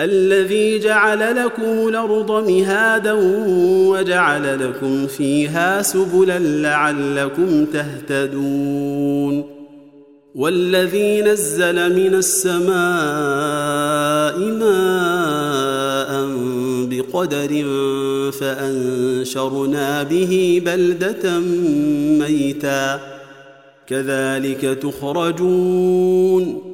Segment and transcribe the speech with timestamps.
[0.00, 3.12] الذي جعل لكم الأرض مهادا
[3.88, 9.54] وجعل لكم فيها سبلا لعلكم تهتدون
[10.34, 12.74] والذي نزل من السماء
[14.38, 16.28] ماء
[16.90, 17.64] بقدر
[18.40, 21.40] فأنشرنا به بلدة
[22.18, 23.00] ميتا.
[23.86, 26.73] كذلك تخرجون.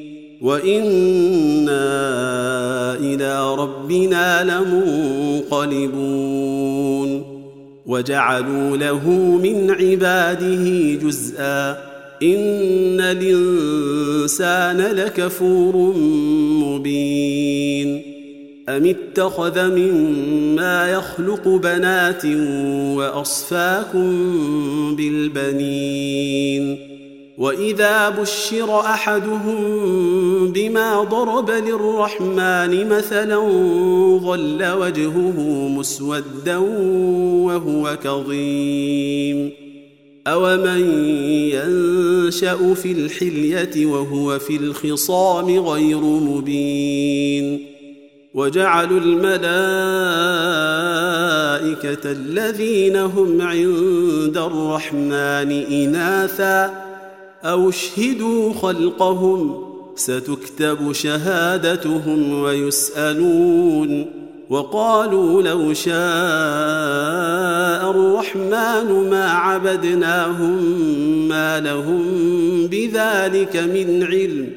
[0.41, 2.01] وأنا
[2.99, 4.43] إلى ربنا
[5.51, 6.21] لمنقلبون
[7.85, 9.09] وجعلوا له
[9.43, 11.71] من عباده جزءا
[12.23, 15.93] ان الانسان لكفور
[16.63, 18.01] مبين
[18.69, 22.25] ام اتخذ مما يخلق بنات
[22.95, 24.11] واصفاكم
[24.95, 26.77] بالبنين
[27.37, 29.57] واذا بشر احدهم
[30.51, 33.39] بما ضرب للرحمن مثلا
[34.17, 36.57] ظل وجهه مسودا
[37.47, 39.51] وهو كظيم
[40.27, 41.05] اومن
[41.51, 47.65] ينشا في الحليه وهو في الخصام غير مبين
[48.33, 49.31] وجعلوا الملائكه
[52.11, 56.80] الذين هم عند الرحمن اناثا
[57.43, 64.05] أو اشهدوا خلقهم ستكتب شهادتهم ويسألون
[64.49, 65.91] وقالوا لو شاء
[67.91, 70.57] الرحمن ما عبدناهم
[71.27, 72.03] ما لهم
[72.67, 74.49] بذلك من علم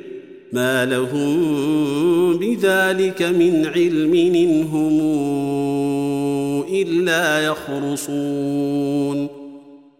[0.53, 5.01] ما لهم بذلك من علم انهم
[6.71, 9.29] إلا يخرصون.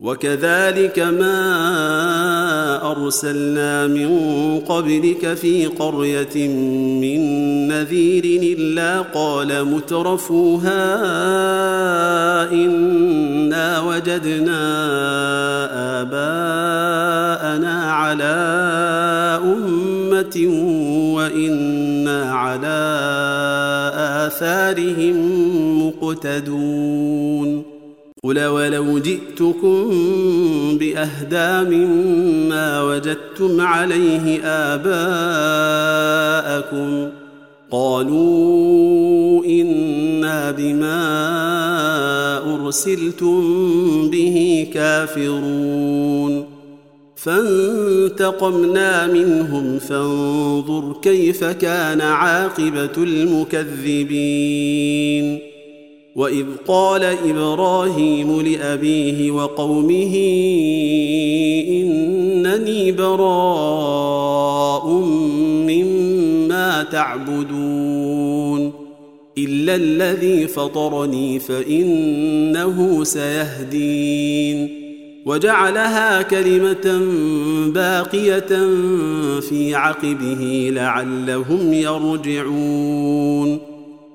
[0.00, 1.40] وكذلك ما
[2.90, 4.10] أرسلنا من
[4.68, 6.48] قبلك في قرية
[7.00, 7.20] من
[7.68, 8.24] نذير
[8.58, 10.82] إلا قال مترفوها
[12.52, 14.60] إنا وجدنا
[16.00, 18.36] آباءنا على
[19.44, 20.36] أمة
[21.14, 22.80] وإنا على
[24.26, 25.16] آثارهم
[25.86, 27.69] مقتدون
[28.22, 29.90] قل ولو جئتكم
[30.78, 35.90] بأهدى مما وجدتم عليه آباءكم
[37.70, 41.00] قالوا إنا بما
[42.54, 43.40] أرسلتم
[44.10, 46.44] به كافرون
[47.16, 54.70] فانتقمنا منهم فانظر كيف كان عاقبة المكذبين
[56.20, 60.14] وإذ قال إبراهيم لأبيه وقومه
[61.68, 64.88] إنني براء
[65.68, 68.72] مما تعبدون
[69.38, 74.80] إلا الذي فطرني فإنه سيهدين
[75.26, 77.00] وجعلها كلمة
[77.74, 78.68] باقية
[79.40, 83.69] في عقبه لعلهم يرجعون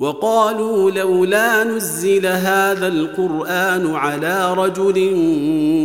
[0.00, 5.14] وقالوا لولا نزل هذا القرآن على رجل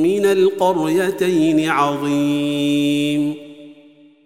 [0.04, 3.36] من القريتين عظيم.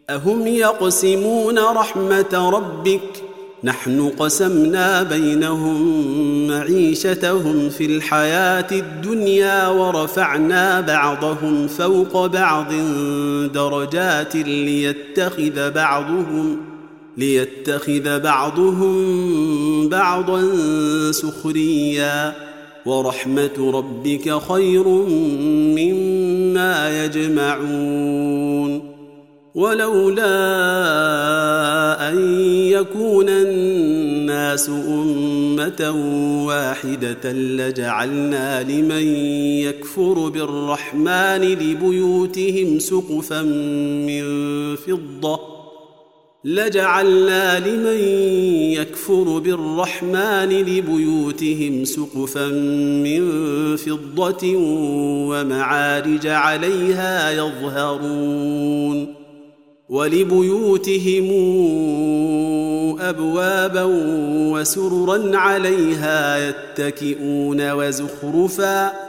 [0.09, 3.24] أهم يقسمون رحمة ربك؟
[3.63, 12.74] نحن قسمنا بينهم معيشتهم في الحياة الدنيا ورفعنا بعضهم فوق بعض
[13.53, 16.69] درجات ليتخذ بعضهم
[17.19, 20.42] ليتخذ بعضهم بعضا
[21.12, 22.33] سخريا
[22.86, 24.88] ورحمة ربك خير
[25.77, 28.89] مما يجمعون
[29.56, 30.30] ولولا
[32.12, 35.92] أن يكون الناس أمة
[36.48, 39.04] واحدة لجعلنا لمن
[39.63, 43.42] يكفر بالرحمن لبيوتهم سقفا
[44.07, 44.25] من
[44.75, 45.59] فضة
[46.44, 48.00] لجعلنا لمن
[48.74, 52.47] يكفر بالرحمن لبيوتهم سقفا
[53.03, 54.56] من فضة
[55.30, 59.13] ومعارج عليها يظهرون
[59.89, 61.30] ولبيوتهم
[63.00, 63.83] أبوابا
[64.53, 69.09] وسررا عليها يتكئون وزخرفا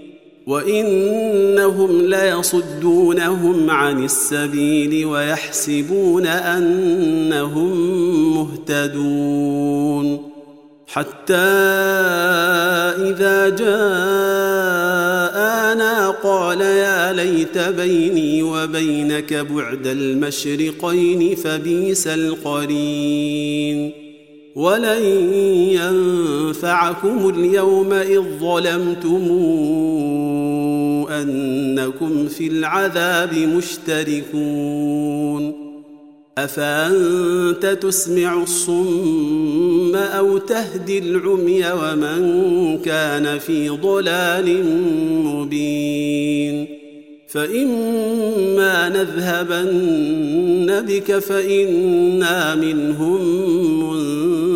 [0.47, 7.71] وإنهم ليصدونهم عن السبيل ويحسبون أنهم
[8.33, 10.31] مهتدون.
[10.87, 11.35] حتى
[12.97, 13.69] إذا جاءنا
[16.09, 23.91] قال يا ليت بيني وبينك بعد المشرقين فبيس القرين.
[24.55, 25.03] ولن
[25.53, 28.43] ينفعكم اليوم إذ
[31.09, 34.91] أنكم في العذاب مشتركون
[36.37, 44.65] أفأنت تسمع الصم أو تهدي العمي ومن كان في ضلال
[45.25, 46.67] مبين
[47.29, 53.21] فإما نذهبن بك فإنا منهم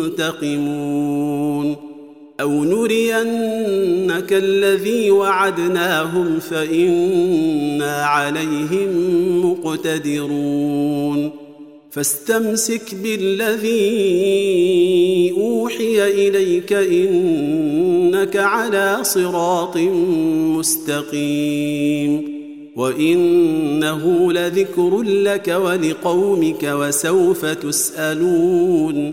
[0.08, 1.85] منتقمون
[2.40, 8.90] أو نرينك الذي وعدناهم فإنا عليهم
[9.50, 11.30] مقتدرون.
[11.90, 13.74] فاستمسك بالذي
[15.36, 19.76] أوحي إليك إنك على صراط
[20.56, 22.36] مستقيم.
[22.76, 29.12] وإنه لذكر لك ولقومك وسوف تسألون.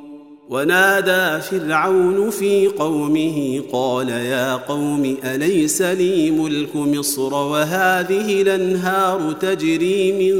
[0.51, 10.35] ونادى فرعون في قومه قال يا قوم أليس لي ملك مصر وهذه الأنهار تجري من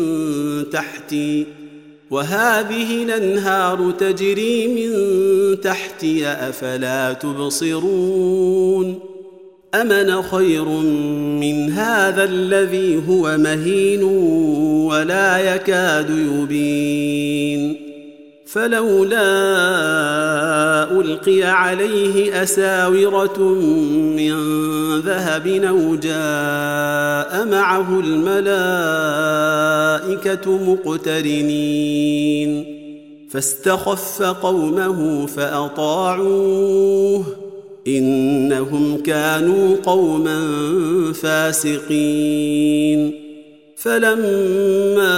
[0.70, 1.46] تحتي
[2.12, 4.92] وهذه الأنهار تجري من
[5.62, 9.00] تحتي أفلا تبصرون
[9.76, 10.66] أمن خير
[11.40, 14.04] من هذا الذي هو مهين
[14.84, 17.81] ولا يكاد يبين
[18.54, 19.32] فلولا
[20.92, 23.40] ألقي عليه أساورة
[24.18, 24.34] من
[25.00, 28.46] ذهب أو جاء معه الملائكة
[30.86, 32.66] مقترنين.
[33.30, 37.24] فاستخف قومه فأطاعوه.
[37.88, 40.42] إنهم كانوا قوما
[41.14, 43.21] فاسقين.
[43.84, 45.18] فلما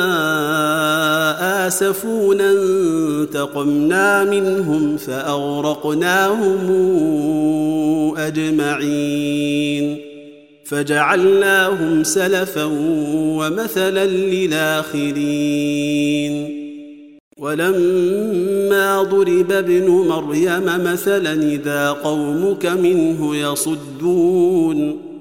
[1.67, 6.67] آسفونا انتقمنا منهم فأغرقناهم
[8.17, 9.97] أجمعين
[10.65, 12.69] فجعلناهم سلفا
[13.37, 15.43] ومثلا للآخرين
[17.37, 25.12] ولما ضرب ابن مريم مثلا إذا قومك منه يصدون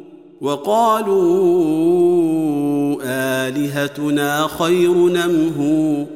[0.43, 1.23] وقالوا
[3.05, 6.07] آلهتنا خير نمه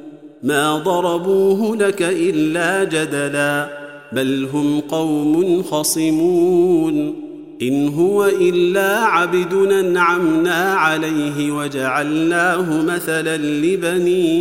[0.42, 3.68] ما ضربوه لك إلا جدلا
[4.12, 7.26] بل هم قوم خصمون.
[7.62, 14.32] إن هو إلا عبد أنعمنا عليه وجعلناه مثلا لبني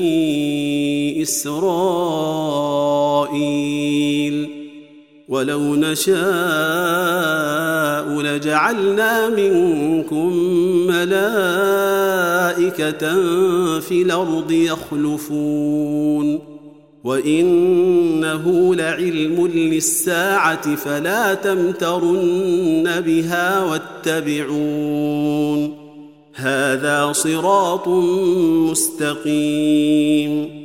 [1.22, 2.56] إسرائيل.
[5.29, 6.15] ولو نشاء
[8.22, 10.34] لجعلنا منكم
[10.88, 11.15] ملائكة
[13.79, 16.39] في الأرض يخلفون.
[17.03, 24.65] وإنه لعلم للساعة فلا تمترن بها واتبعون.
[26.36, 27.88] هذا صراط
[28.70, 30.64] مستقيم.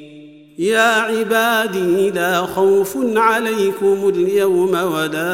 [0.61, 5.33] يا عبادي لا خوف عليكم اليوم ولا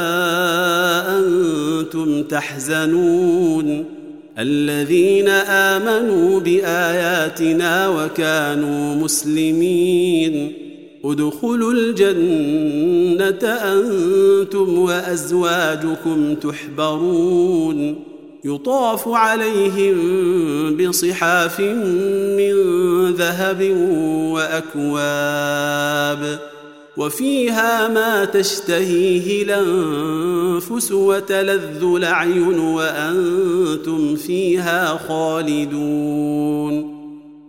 [1.19, 3.86] أنتم تحزنون.
[4.39, 10.53] الذين آمنوا بآياتنا وكانوا مسلمين.
[11.05, 17.96] ادخلوا الجنة أنتم وأزواجكم تحبرون.
[18.48, 19.98] يطاف عليهم
[20.77, 22.54] بصحاف من
[23.12, 23.62] ذهب
[24.34, 26.39] وأكواب
[26.98, 36.98] وفيها ما تشتهيه الأنفس وتلذ الأعين وأنتم فيها خالدون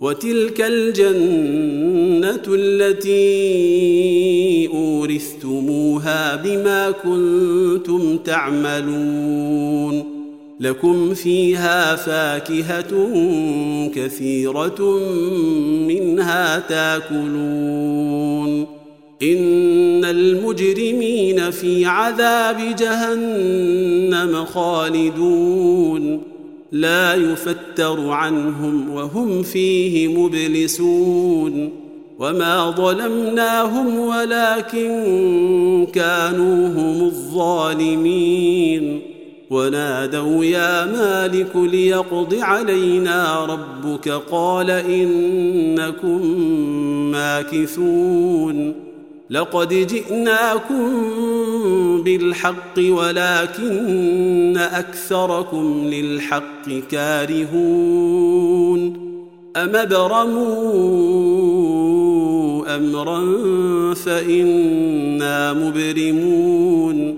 [0.00, 3.48] وتلك الجنة التي
[4.68, 10.04] أورثتموها بما كنتم تعملون
[10.60, 13.10] لكم فيها فاكهة
[13.94, 14.98] كثيرة
[15.88, 18.66] منها تاكلون.
[19.22, 26.22] إن المجرمين في عذاب جهنم خالدون.
[26.72, 31.70] لا يفتر عنهم وهم فيه مبلسون.
[32.18, 39.00] وما ظلمناهم ولكن كانوا هم الظالمين.
[39.50, 46.26] ونادوا يا مالك ليقض علينا ربك قال إنكم
[47.12, 48.74] ماكثون
[49.30, 50.82] لقد جئناكم
[52.02, 58.80] بالحق ولكن أكثركم للحق كارهون
[59.56, 60.98] أم ابرموا
[62.76, 63.24] أمرا
[63.94, 67.17] فإنا مبرمون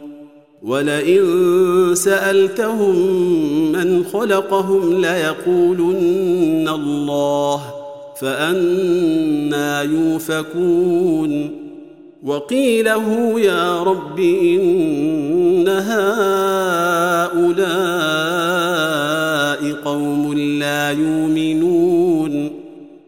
[0.63, 1.25] ولئن
[1.93, 2.95] سألتهم
[3.71, 7.61] من خلقهم ليقولن الله
[8.21, 11.61] فانى يوفكون.
[12.23, 16.01] وقيله يا رب إن هؤلاء
[19.85, 22.51] قوم لا يؤمنون.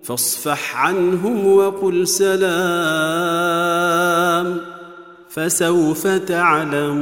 [0.04, 2.63] فاصفح عنهم وقل سلام.
[5.36, 6.93] فسوف تعلمون.